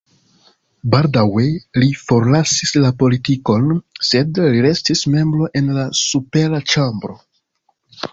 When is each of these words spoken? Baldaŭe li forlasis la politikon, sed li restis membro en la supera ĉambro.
Baldaŭe 0.93 1.43
li 1.81 1.89
forlasis 2.05 2.73
la 2.85 2.89
politikon, 3.03 3.67
sed 4.07 4.41
li 4.55 4.63
restis 4.67 5.05
membro 5.17 5.51
en 5.61 5.69
la 5.77 5.85
supera 6.01 6.63
ĉambro. 6.73 7.15